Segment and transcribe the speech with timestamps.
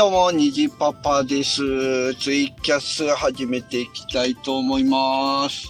[0.00, 2.14] どうも、にじパパです。
[2.14, 5.68] ツイキャス始めていきたいと思います。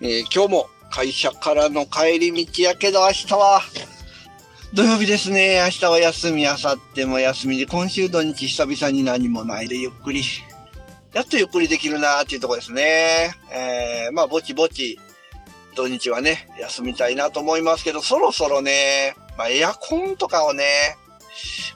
[0.00, 3.60] えー今日も会社からの帰り道やけど明日は？
[4.74, 5.60] 土曜日ですね。
[5.64, 10.24] 明日は休み、明後日も休みで、今週土日久々に何もないでゆっくり。
[11.12, 13.30] やっとゆっくりできるなーっていうとこですね。
[13.52, 14.98] えー、まあ、ぼちぼち、
[15.76, 20.64] 土日はね、休みたいなと思いますけど、そろそろね、まあ、エアコンとかをね、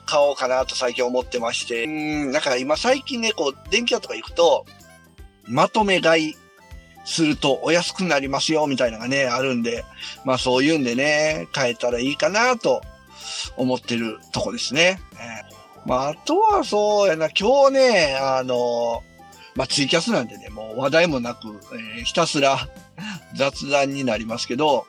[0.05, 1.85] 買おうかなと最近思ってまして。
[1.85, 4.65] うん、だから今最近ね、こう、電気屋とか行くと、
[5.45, 6.35] まとめ買い
[7.05, 9.83] するとお安くなりますよ、みたいなのがね、あるんで、
[10.25, 12.81] まあそういうんでね、買えたらいいかなと
[13.57, 14.99] 思ってるとこですね。
[15.15, 15.53] えー
[15.85, 19.03] まああとはそうやな、今日ね、あの、
[19.55, 22.57] まあツイキャスなんでね、もう話題もなく、えーひたすら
[23.35, 24.87] 雑談になりますけど、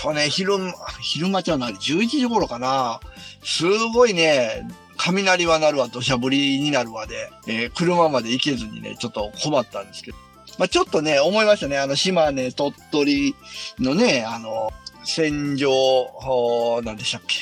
[0.00, 0.56] 今日ね、昼、
[1.00, 3.00] 昼間じゃない、11時頃かな、
[3.44, 10.16] すごいね、雷は鳴るわ、土砂降りになるわで、えー車まで行けずにね、ちょっと困ったんですけど。
[10.58, 11.78] まあちょっとね、思いましたね。
[11.78, 13.34] あの、島根、鳥取
[13.78, 14.70] のね、あの、
[15.04, 17.36] 戦場、ほーなんでしたっけ。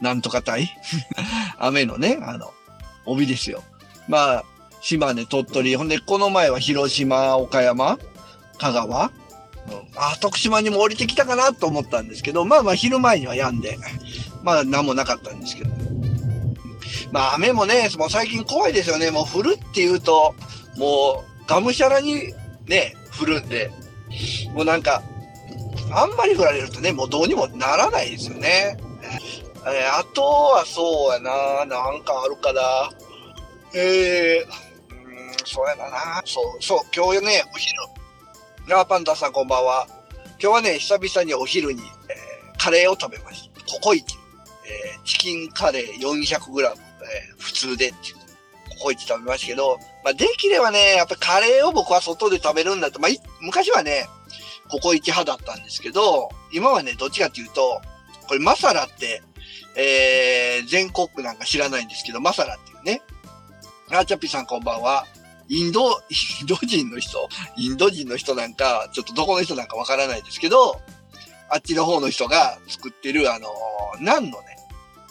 [0.00, 0.70] なんとか隊
[1.58, 2.52] 雨のね、あの、
[3.06, 3.62] 帯ですよ。
[4.08, 4.44] まあ、
[4.80, 7.98] 島根、鳥取、ほんで、この前は広島、岡山、
[8.58, 9.10] 香川、
[9.96, 13.78] あ、徳島にも降りてきたかなと思ったんですけど、まあまあ昼前には止んで、
[14.42, 15.70] まあ何もなかったんですけど。
[17.12, 19.10] まあ雨もね、もう最近怖いですよね。
[19.10, 20.34] もう降るっていうと、
[20.76, 22.32] もうがむしゃらに
[22.66, 23.70] ね、降るんで、
[24.54, 25.02] もうなんか、
[25.90, 28.76] あんまり降られるとね、もうどうにもならないですよね。
[29.64, 32.90] えーあとはそうやな、なんかあるかな。
[33.74, 36.22] えー、うん、そうやな。
[36.24, 37.72] そう、そう、今日ね、お昼、
[38.68, 39.86] ラーパンダさんこんばんは。
[40.40, 43.60] 今日はね、久々にお昼に、えーカレーを食べました。
[43.74, 44.16] ココイチ。
[44.94, 48.16] えーチキンカレー 400g、えー普通でっていう。
[48.78, 54.06] ココイチ食べましたけど、まあ、できればね、やっぱカレーを僕は外で食べるんだと、まあ、昔はね、
[54.70, 57.80] ココイチ派だったんですけど、今はね、どっちかっていうと、
[58.28, 59.22] これマサラって、
[59.76, 63.02] えー、全国区なんか知らないんですけど、マサラっていうね。
[63.90, 65.04] あーチャピさんこんばんは。
[65.52, 70.80] インド、インド人の人、インド人の人なんか、ちょっとどこの人なんかわからないですけど、
[71.50, 74.56] あっちの方の人が作ってる、あのーナンのね、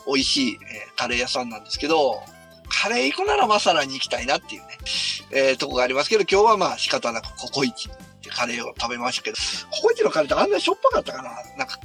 [0.07, 2.23] 美味しい、えーカレー屋さんなんですけど、
[2.69, 4.67] カレー行くならマサラに行きたいなっていうね、
[5.31, 9.37] えーとこがありますけど、今日はまあ仕方なくココイチってカレーを食べましたけど、
[9.69, 11.29] ココイチのカレーってあんなにしょっぱかったかな？
[11.55, 11.79] なんか、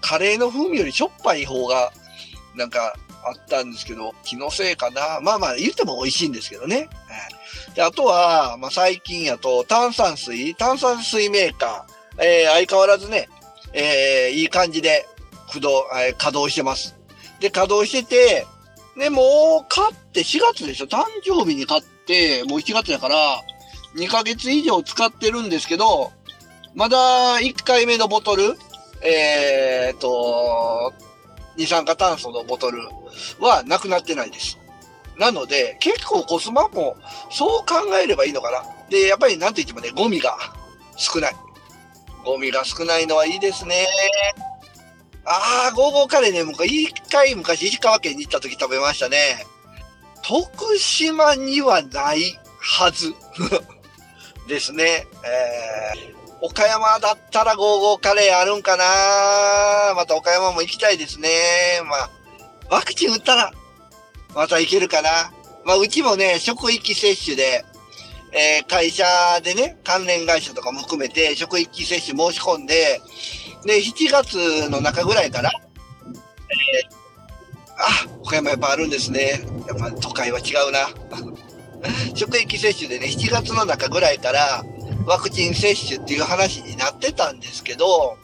[0.00, 1.92] カレーの風味よりしょっぱい方が、
[2.56, 5.20] なんか、あったんですけど、気のせいかな。
[5.20, 6.88] まあまあ、言っても美味しいんですけどね。
[7.74, 13.28] で、あとは、まあ最近やと、炭酸水、炭酸水メーカー、えー相変わらずね、
[13.72, 15.06] えーいい感じで
[15.46, 16.94] 駆動、えー稼働してます。
[17.40, 18.46] で、稼働してて、
[18.96, 20.86] で、もう買って4月でしょ？
[20.86, 23.42] 誕生日に買って、もう1月だから、
[23.96, 26.12] 2ヶ月以上使ってるんですけど、
[26.74, 28.56] まだ1回目のボトル、
[29.02, 30.92] えーっと、
[31.56, 32.78] 二酸化炭素のボトル
[33.38, 34.58] はなくなってないです。
[35.18, 36.96] なので、結構コスマも
[37.30, 38.62] そう考えればいいのかな。
[38.90, 40.36] で、やっぱりなんと言ってもね、ゴミが
[40.96, 41.36] 少ない。
[42.24, 43.86] ゴミが少ないのはいいですね。
[45.24, 49.46] ああ、ゴーゴーカレーね、僕一回昔石川県に行った時食べましたね。
[50.22, 53.14] 徳島にはないはず
[54.48, 55.06] ですね。
[55.24, 58.84] えー、岡山だったらゴーゴーカレーあるんかな
[59.94, 61.28] また岡山も行きたいですね。
[61.84, 62.10] まあ、
[62.70, 63.52] ワクチン打ったら、
[64.34, 65.32] また行けるかな。
[65.64, 67.64] まあ、うちもね、職域接種で、
[68.32, 69.04] えー会社
[69.42, 73.00] でね、関連会社とかも含めて、職域接種申し込んで、
[73.64, 76.96] で、7月の中ぐらいから、えー
[77.78, 79.44] あ、岡山やっぱあるんですね。
[79.66, 80.88] やっぱ都会は違うな。
[82.14, 84.64] 職域接種でね、7月の中ぐらいから、
[85.06, 88.16] ワクチン接種っていう話になってたんですけど、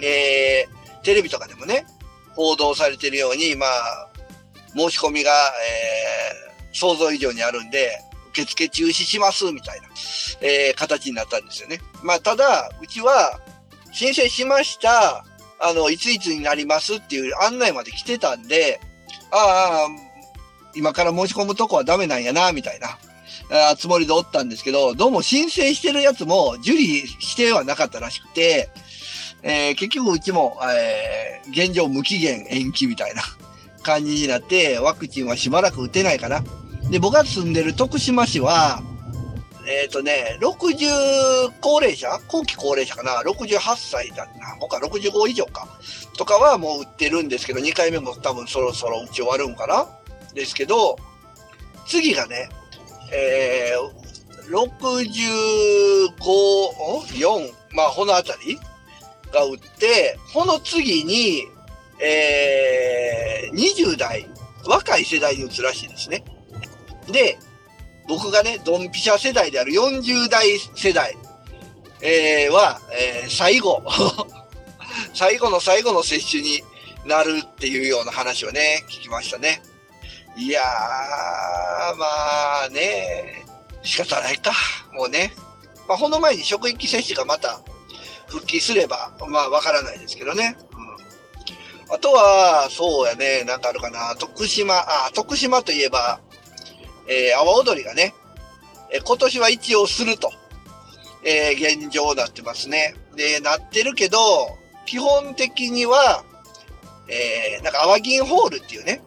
[0.00, 1.84] えーテレビとかでもね、
[2.34, 4.08] 報道されてるように、まあ、
[4.76, 8.00] 申し込みが、えー想像以上にあるんで、
[8.30, 9.88] 受付中止します、みたいな、
[10.40, 11.80] えー形になったんですよね。
[12.02, 13.38] まあ、ただ、うちは、
[13.92, 15.24] 申請しました、
[15.60, 18.80] あの、いついつになりますっていう案内まで来てたんで、
[19.30, 19.88] ああ、
[20.74, 22.98] 今から申し込むとこはダメなんやな、みたいな、
[23.70, 28.70] あつもりでおったんですけど、どうも申請してるやつも受理してはなかったらしくて、
[29.42, 33.22] えー結局うちも、えー現状無期限延期みたいな
[33.82, 36.44] 感じになって、ワクチンはしばらく打てないかな。
[36.90, 38.80] で、僕が住んでる徳島市は、
[39.66, 42.08] えっ、とね、60高齢者？
[42.28, 44.56] 後期高齢者かな ?68 歳だな。
[44.60, 45.68] 僕は65以上か。
[46.16, 49.86] とかはもう打ってるんですけど、2回目も多分そろそろ打ち終わるんかな？
[50.34, 50.96] ですけど、
[51.86, 52.48] 次がね、
[53.12, 56.12] えー、65、
[57.18, 58.58] 4、まあ、このあたり
[59.32, 61.46] が打って、この次に、
[62.00, 64.28] えー、20代、
[64.66, 66.24] 若い世代に打つらしいですね。
[67.10, 67.38] で、
[68.08, 71.16] 僕がね、ドンピシャ世代である40代世代、
[72.00, 73.82] えー、は、えー、最後、
[75.14, 76.62] 最後の最後の接種に
[77.04, 79.62] なるっていうような話をね、聞きましたね。
[80.36, 80.64] いやー、
[81.96, 82.06] ま
[82.64, 83.44] あね、
[83.82, 84.52] 仕方ないか。
[84.92, 85.32] もうね。
[85.88, 87.60] まあ、この前に職域接種がまた
[88.32, 90.56] 復帰すれば、まあ、わからないですけどね。
[90.72, 91.94] うん。
[91.94, 94.16] あとは、そうやね、なんかあるかな。
[94.16, 96.18] 徳島、あ、徳島といえば、
[97.06, 98.14] えー、阿波踊りがね、
[98.90, 100.32] えー、今年は一応すると、
[101.24, 102.94] えー、現状なってますね。
[103.14, 104.18] で、なってるけど、
[104.86, 106.24] 基本的には、
[107.08, 109.02] えー、なんか、阿波銀ホールっていうね、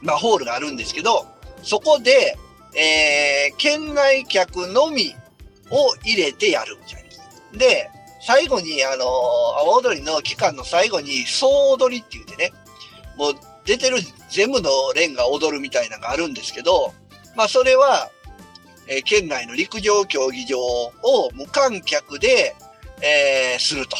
[0.00, 1.26] まあ、ホールがあるんですけど、
[1.62, 2.38] そこで、
[2.74, 5.14] えー、県内客のみ
[5.70, 7.04] を入れてやるみたい
[7.52, 7.58] な。
[7.58, 7.90] で、
[8.28, 12.52] 最後に、あのー、阿波踊りの期間の最後に、総踊りって言ってね、
[13.16, 13.32] もう
[13.64, 13.96] 出てる
[14.28, 16.92] 全部の連が踊るみたいなのがあるんですけど、
[17.36, 18.10] まあ、それは、
[18.86, 20.92] えー、県内の陸上競技場を
[21.32, 22.54] 無観客で、
[23.00, 23.96] えー、すると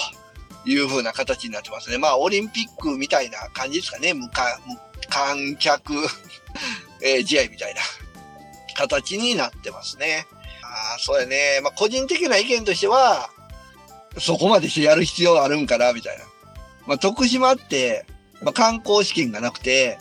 [0.66, 1.96] いうふうな形になってますね。
[1.96, 4.12] まあ、オリンピックみたいな感じですかね。
[4.12, 4.46] 無観
[5.08, 5.94] 観客
[7.02, 7.80] えー、試合みたいな
[8.76, 10.26] 形になってますね。
[10.62, 11.60] ああ、そうやね。
[11.62, 13.30] まあ、個人的な意見としては、
[14.20, 16.24] そこまでしてやる必要あるんかな、みたいな。
[16.86, 18.06] まあ、徳島って、
[18.42, 19.98] まあ、観光資金がなくて、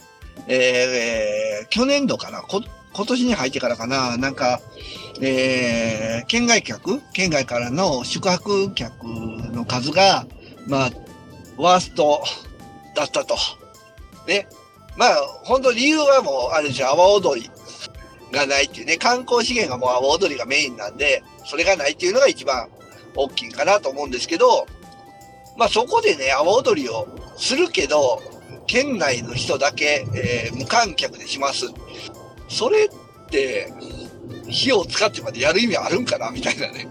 [0.47, 2.61] えー、去年度かなこ、
[2.93, 4.61] 今年に入ってからかな、なんか、
[5.21, 10.25] えー、県外客県外からの宿泊客の数が、
[10.67, 10.89] まあ、
[11.57, 12.23] ワースト
[12.95, 13.35] だったと。
[14.27, 14.47] ね。
[14.95, 17.49] まあ、本当理由はもう、あれですよ、阿波踊り
[18.31, 22.67] がないっていうね、観光資源がもう阿波踊りがメインなんで、それがないっていうのが一番
[23.15, 24.68] 大きいかなと思うんですけど、
[25.57, 27.07] まあそこでね、阿波踊りを
[27.38, 28.21] するけど、
[28.68, 31.65] 県内の人だけ、えー、無観客でします。
[32.50, 32.89] それっ
[33.30, 33.74] て、
[34.50, 36.31] 火を使ってまでやる意味あるんかな？
[36.31, 36.88] みたいなね。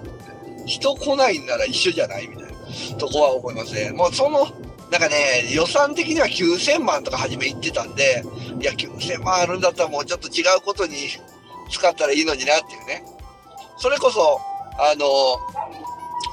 [0.67, 2.29] 人来ないんなら一緒じゃない？
[2.29, 3.93] みたいなとこは思いますね。
[3.93, 4.47] もうその
[4.91, 8.25] なんかね、予算的には9000万とか初め言ってたんで、
[8.61, 10.95] いや、9000万あるんだったらもうちょっと違うことに
[11.71, 13.05] 使ったらいいのになっていうね。
[13.79, 14.41] それこそ、
[14.79, 15.07] あの、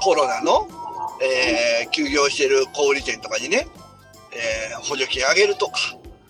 [0.04, 0.68] コロナの、
[1.22, 3.66] えー、休業してる小売店とかにね、
[4.32, 5.78] えー、補助金あげるとか、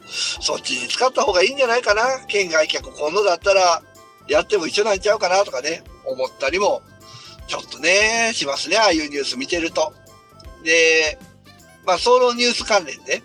[0.07, 2.25] そっちに使った方がいいんじゃないかな。
[2.29, 3.83] 県外客今度だったら、
[4.29, 6.83] やっても一緒なんちゃうかなとかね、思ったりも、
[7.49, 8.77] ちょっとね、しますね。
[8.79, 9.93] ああいうニュース見てると。
[10.63, 11.19] で、
[11.85, 13.25] まあ、そのニュース関連で、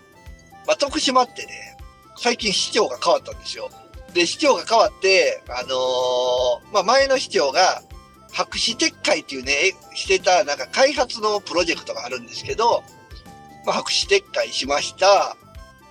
[0.66, 1.76] まあ、徳島ってね、
[2.18, 3.70] 最近市長が変わったんですよ。
[4.14, 7.82] で、市長が変わって、あのー、まあ、前の市長が、
[8.32, 12.82] 白紙撤回っていうね、してた、なんか開発のプロジェクトがあるんですけど、
[13.66, 15.36] まあ、白紙撤回しました。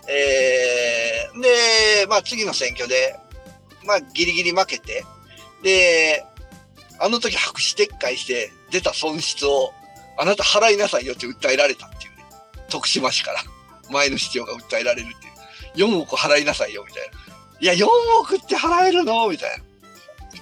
[0.07, 3.19] えー、で、まあ、次の選挙で、
[3.85, 5.05] まあ、ギリギリ負けて、
[5.61, 6.25] で、
[6.99, 9.71] あの時白紙撤回して出た損失を、
[10.17, 12.25] あなた払いなさいよって訴えられたっていうね。
[12.69, 13.39] 徳島市から
[13.89, 15.27] 前の市長が訴えられるって
[15.79, 15.89] いう。
[15.89, 17.19] 4億払いなさいよ、みたいな。
[17.61, 17.87] いや、4
[18.21, 19.29] 億って払えるの？
[19.29, 19.63] みたいな。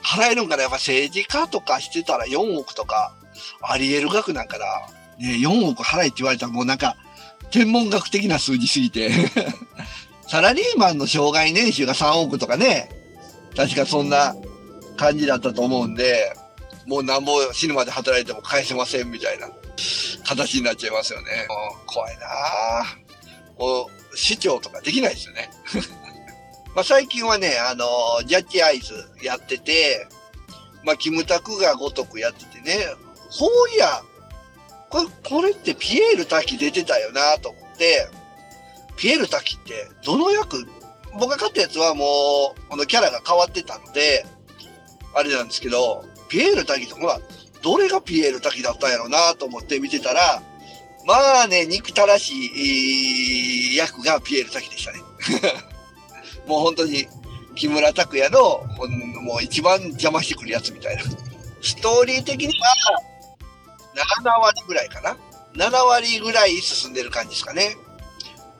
[0.04, 0.64] 払えるんかな？
[0.64, 3.14] やっぱ政治家とかしてたら4億とか
[3.62, 4.66] あり得る額なんかな？
[5.26, 6.96] ね、4億払えって言われたらもうなんか
[7.52, 9.10] 天文学的な数字すぎて
[10.28, 12.90] サラリーマンの障害年収が3億とかね。
[13.56, 14.36] 確かそんな
[14.98, 16.32] 感じだったと思うんで、
[16.86, 19.50] もうなんぼ死ぬまで働いても返せませんみたいな。
[20.24, 21.48] 形になっちゃいますよね。
[21.86, 22.26] 怖いな
[23.58, 25.50] もう、市長とかできないですよね。
[26.78, 27.86] まあ最近はね、あの、
[28.28, 28.94] ジャッジアイズ
[29.24, 30.08] やってて、
[30.86, 32.86] まあ、キムタクがごとくやっててね、
[33.32, 34.04] ほういや、
[34.92, 38.08] これ、これってピエール滝出てたよなと思って、
[38.96, 40.68] ピエール滝ってどの役、
[41.20, 42.06] 僕が買ったやつはも
[42.56, 44.24] う、このキャラが変わってたので、
[45.16, 47.20] あれなんですけど、ピエール滝ってほら、
[47.64, 50.44] どれがピエール滝だったんやろうなと思って見てたら、
[51.08, 55.77] まあね、憎たらしい役がピエール滝でしたね。
[56.48, 57.08] もう本当に
[57.56, 58.64] 木村拓哉の
[59.22, 61.04] もう一番邪魔してくるやつみたいな。
[61.62, 63.02] ストーリー的には
[63.96, 65.18] 7割ぐらいかな。
[65.56, 67.76] 7割ぐらい進んでる感じですかね。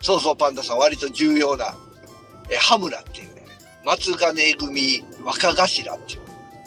[0.02, 1.76] そうそう、パンダさん割と重要な、
[2.50, 3.44] えハムラっていうね、
[3.86, 6.20] 松金組若頭っていう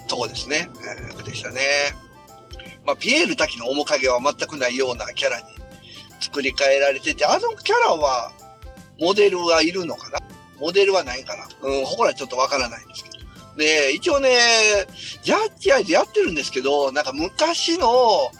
[0.09, 0.69] とこですね。
[1.11, 1.61] えー、でしたね。
[2.87, 5.45] まあ、ピエール滝の面影は全くないようなキャラに
[6.21, 8.33] 作り変えられてて、あのキャラは、
[8.99, 10.19] モデルはいるのかな
[10.61, 13.21] モデルはないかなうん、ここらちょっとわからないんですけど。
[13.57, 14.31] で、一応ね、
[15.23, 18.31] ジャッジアイズやってるんですけど、なんか昔の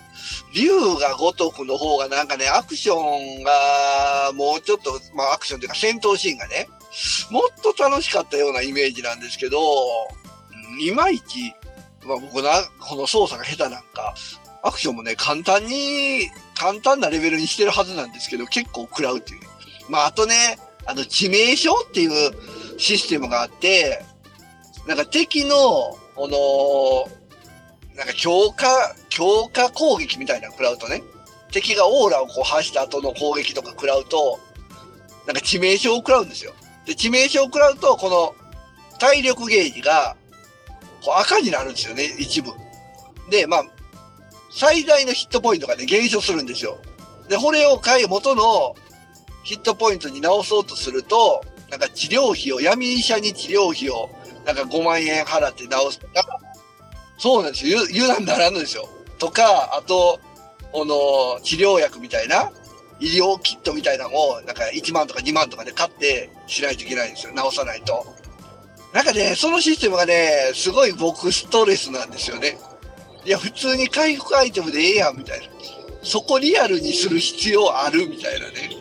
[0.55, 6.69] 竜が如くの方がなんかね、アクションがもうちょっと、まあアクションというか戦闘シーンがね、
[7.31, 9.59] もっと楽しかったようなイメージなんですけど、
[10.81, 11.55] いまいち、
[12.05, 12.51] まあ僕な、
[12.81, 14.15] この操作が下手なんか、
[14.63, 19.41] アクションもね、簡単に、簡単なレベルにしてるはずなんですけど、結構食らうっていう。
[19.89, 20.59] まああとね、
[20.91, 22.33] あの、致命傷っていう
[22.77, 24.05] システムがあって、
[24.89, 25.55] なんか敵の、
[26.17, 28.67] この、なんか強化、
[29.09, 31.05] 強化攻撃みたいな食らうとね、
[31.53, 34.41] 敵がオーラをこう発した後の攻撃とか食らうと、
[35.27, 36.53] なんか致命傷を食らうんですよ。
[36.87, 38.35] で、致命傷を食らうと、この
[38.99, 40.17] 体力ゲージが
[41.05, 42.51] こう赤になるんですよね、一部。
[43.31, 43.65] で、まあ、
[44.51, 46.79] 最大のヒットポイントがね、減少するんですよ。
[47.29, 48.75] で、これを買い元の
[49.43, 54.11] ヒットポイントに直そうとすると、なんか治療費を、闇医者に治療費を、
[54.45, 56.01] なんか5万円払って直す。
[57.19, 57.81] そうなんですよ。
[57.91, 58.89] 油断ならんですよ。
[59.19, 60.19] とか、あと、
[60.73, 62.51] この、治療薬みたいな、
[62.99, 67.33] 医療キットみたいなのを、なんか1万とか2万とかで買ってしないといけないんですよ。
[67.35, 68.07] 直さないと。
[68.93, 72.59] なんかね、そのシステムがね、すごい僕ストレスなんですよね。
[73.25, 75.47] いや、普通に回復アイテムでええやん、みたいな。
[76.03, 78.80] そこリアルにする必要あるみたいなね。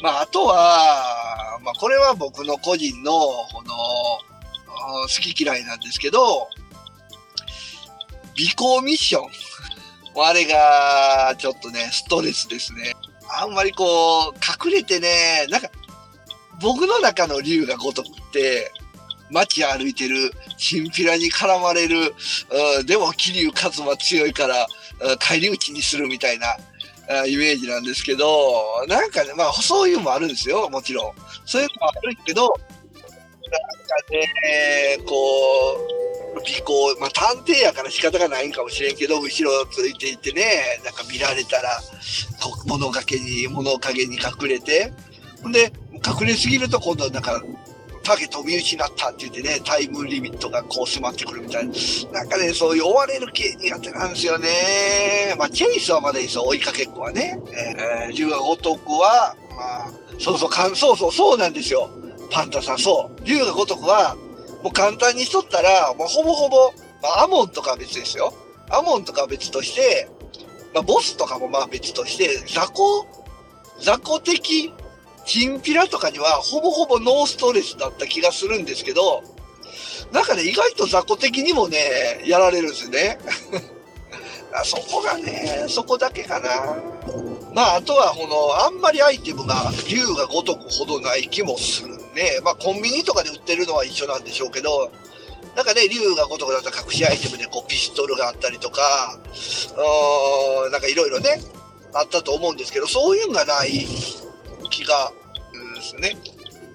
[0.00, 3.74] まあ、あとは、まあ、これは僕の個人の、この、
[5.02, 6.48] 好き嫌いなんですけど、
[8.38, 9.28] 尾行ミッション。
[10.20, 12.94] あれが、ちょっとね、ストレスですね。
[13.40, 14.32] あんまりこう、
[14.66, 15.68] 隠れてね、なんか、
[16.60, 18.72] 僕の中の竜が如くって、
[19.30, 22.14] 街歩いてる、チンピラに絡まれる、
[22.78, 24.66] うん、でも桐生一馬強いから、
[25.18, 26.56] 帰り討ちにするみたいな、
[27.26, 31.12] イメージなんですけど、なんかね、まあ、そういうのもあるんですよ、もちろん。
[31.46, 32.58] そういうのもあるけど、なんか
[34.10, 35.14] ね、こ
[36.36, 41.80] う、尾行、まあ、探偵やから仕方がないんかもしれんけど、後ろついていってね、なんか見られたら、
[42.66, 44.92] 物陰に、物陰に隠れて、
[45.42, 47.42] ほんで、隠れすぎると今度なんか、
[48.08, 51.74] ターゲットを見失ったって言ってね、タイムリミットがこう迫ってくるみたいな。
[52.12, 54.48] なんかね、そういう追われる系苦手なんですよね。
[55.36, 57.38] まあ、チェイスはまだいいですよ、追いかけっこはね。
[57.52, 61.90] えー、竜が如くは、まあ、そうそう、かんそうそう、そうなんですよ。
[62.30, 63.24] パンタさん、そう。
[63.24, 64.16] 竜が如くは、
[64.62, 66.72] もう簡単にしとったら、もうほぼほぼ、
[67.02, 68.32] まあ、アモンとかは別ですよ。
[68.70, 70.08] アモンとかは別として、
[70.72, 73.06] まあ、ボスとかもまあ別として、雑魚、
[73.80, 74.72] 雑魚的
[75.28, 79.22] チンピラとかにはほぼほぼノーストレスだった気がするんですけど、
[80.10, 83.18] なんかね、意外と雑魚的にもね、やられるんですね。
[84.64, 86.48] そこがね、そこだけかな。
[87.52, 92.40] まあ、あとは、この、あんまりアイテムが、竜が如くほどない気もするね。
[92.42, 94.90] まあ、コンビニとかで売ってるのは一緒なんでしょうけど、
[95.54, 99.18] なんかね、竜が如くだった隠しアイテムで、こう、ピストルがあったりとか、
[99.76, 101.42] うーん、なんかいろいろね、
[101.92, 103.86] あったと思うんですけど、そういうのがない
[104.68, 105.12] 気が
[105.74, 106.16] ですね。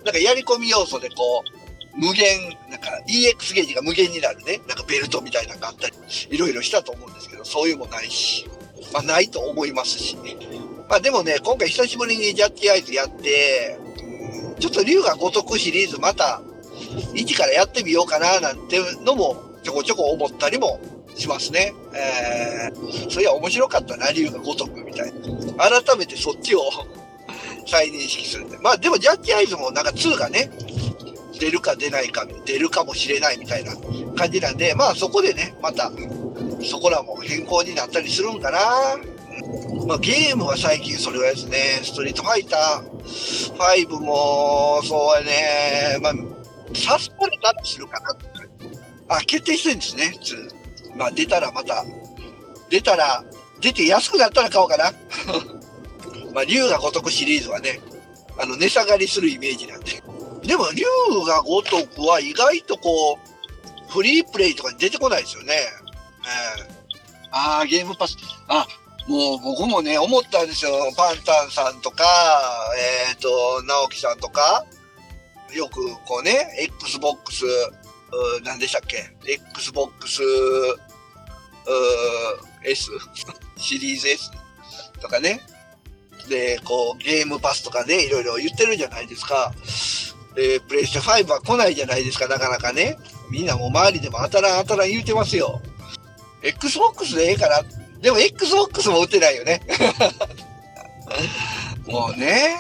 [0.06, 5.96] なんかやり込み要素でこう、無限、なんか EX ゲージが無限になるね、なんかベルトみたいなのがあったり、
[6.30, 8.50] いろいろしたと思うんですけど、そういうもないし、
[8.94, 10.36] まあないと思いますしね。
[10.90, 13.78] まあでもね、今回久しぶりにジャッジアイズやって、
[14.60, 16.42] ちょっと竜が如くシリーズまた、
[17.14, 20.80] 1からやってみようかななんてのもちょこちょこ思ったりも
[21.16, 21.74] しますね。
[21.94, 25.70] えー、そりゃ面白かったな、竜が如くみたいな。
[25.70, 26.64] 改めてそっちを
[27.66, 28.58] 再認識するんで。
[28.60, 30.50] まあでもジャッジアイズもなんか2がね、
[31.40, 33.76] 出るか出ないか、出るかもしれないみたいな
[34.16, 35.92] 感じなんで、まあそこでね、また、
[36.64, 38.60] そこらも変更になったりするんかな。
[39.86, 46.14] まあ、ゲームは最近それはですね、ストリートファイター5も、そうやね、まあ、
[46.74, 48.16] サスポネタにするかな。
[49.10, 50.98] あ、決定してるんですね、2。
[50.98, 51.84] まあ出たらまた、
[52.70, 53.24] 出たら、
[53.60, 54.94] 出て安くなったら買おうかな。
[56.34, 57.80] まあ、竜が如くシリーズはね、
[58.38, 60.04] あの、値下がりするイメージなんで。
[60.46, 60.84] でも、竜
[61.26, 65.54] が如くは意外とこう、フリープレイとかに出てこないですよね。
[65.54, 68.18] えー、ああ、ゲームパス。
[68.48, 68.68] あ、
[69.08, 70.72] もう僕もね、思ったんですよ。
[70.98, 72.04] パンタンさんとか、
[73.10, 74.66] えっ、ー、と、直樹さんとか、
[75.54, 77.46] よくこうね、Xbox、
[78.44, 80.24] 何でしたっけ ?Xbox、
[82.64, 82.92] S?
[83.58, 84.32] シリーズ S
[85.02, 85.42] とかね、
[86.30, 89.54] で、こう、ゲームパスとかね、いろいろ言ってるじゃないですか。
[90.36, 92.98] で、プレイステ5は来ないじゃないですか、なかなかね。
[93.30, 95.62] みんなもう周りでも当たらん当たらん言うてますよ。
[96.42, 97.62] Xbox でええかな。
[98.02, 99.62] でも Xbox も売ってないよね。
[101.88, 102.56] もうね、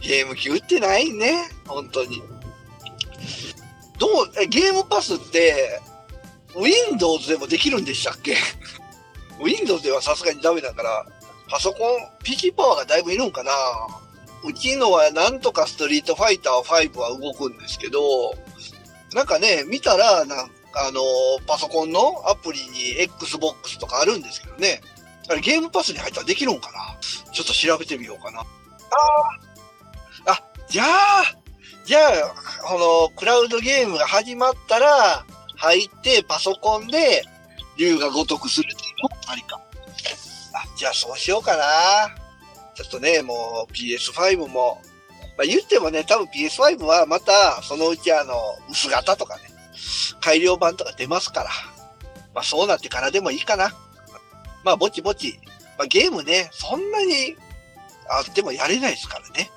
[0.00, 2.22] ゲーム機売ってないね、本当に。
[3.98, 5.80] どう、え、ゲームパスって、
[6.56, 8.36] Windows でもできるんでしたっけ
[9.40, 11.06] ?Windows ではさすがにダメだから、
[11.52, 13.52] パソコン、PC パワーがだいぶいるんかな
[14.42, 18.00] うちのはなんとかストリートファイター5は動くんですけど、
[19.12, 21.02] なんかね、見たら、なんあの
[21.46, 24.80] パソコンのアプリに Xbox とかあるんですけどね。
[25.28, 26.98] あれゲームパスに入ったらできるんかな
[27.32, 28.40] ちょっと調べてみようかな。
[28.40, 28.44] あ
[30.24, 30.88] あ、あ、じゃあ、
[31.84, 35.26] じゃあ、このクラウドゲームが始まったら、
[35.58, 37.22] 入ってパソコンで
[37.76, 39.61] 竜が如くするっていうのありか。
[40.82, 41.62] じゃあそうしようかな。
[42.74, 44.82] ちょっとね、もう PS5 も、
[45.38, 48.34] まあ、言ってもね、多分 PS5 はまたそのうちあの、
[48.68, 49.42] 薄型とかね、
[50.20, 51.50] 改良版とか出ますから。
[52.34, 53.72] まあそうなってからでもいいかな。
[54.64, 55.38] まあぼちぼち。
[55.78, 57.36] まあゲームね、そんなに
[58.08, 59.52] あってもやれないですからね。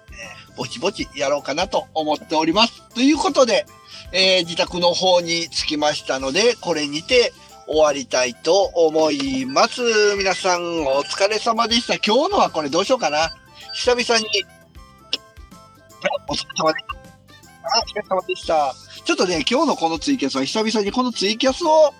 [0.55, 2.87] ぼちぼちやろうかなと思っております。
[2.93, 3.65] ということで、
[4.11, 7.33] えー自宅の方に着きましたので、これにて
[7.67, 9.81] 終わりたいと思います。
[10.17, 11.95] 皆さんお疲れ様でした。
[11.95, 13.31] 今日のはこれどうしようかな。
[13.73, 14.27] 久々に。
[16.27, 17.05] お疲れ様でした。
[17.67, 18.75] あお疲れ様でした。
[19.03, 21.93] ちょっとね、今日のこのツイキャスは久々にこのツイキャスを、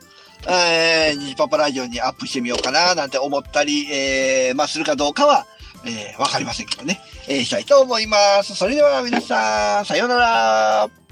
[0.47, 5.45] えー、ニジパパラジオにアップしてみようかななんて思ったり、えー、まあするかどうかは、
[5.85, 8.55] えー、わかりませんけどね、えー、したいと思います。
[8.55, 11.04] それでは皆さん、さようなら。